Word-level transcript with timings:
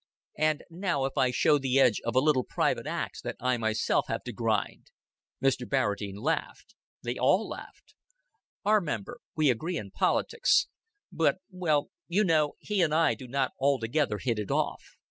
"And 0.39 0.63
now 0.71 1.05
if 1.05 1.15
I 1.15 1.29
show 1.29 1.59
the 1.59 1.79
edge 1.79 2.01
of 2.03 2.13
the 2.15 2.23
little 2.23 2.43
private 2.43 2.87
ax 2.87 3.21
that 3.21 3.35
I 3.39 3.57
myself 3.57 4.05
have 4.07 4.23
to 4.23 4.33
grind!" 4.33 4.89
Mr. 5.43 5.69
Barradine 5.69 6.17
laughed. 6.17 6.73
They 7.03 7.17
all 7.19 7.47
laughed. 7.47 7.93
"Our 8.65 8.81
member 8.81 9.19
we 9.35 9.51
agree 9.51 9.77
in 9.77 9.91
politics; 9.91 10.65
but, 11.11 11.37
well, 11.51 11.91
you 12.07 12.23
know, 12.23 12.55
he 12.57 12.81
and 12.81 12.95
I 12.95 13.13
do 13.13 13.27
not 13.27 13.51
altogether 13.59 14.17
hit 14.17 14.39
it 14.39 14.49
off. 14.49 14.81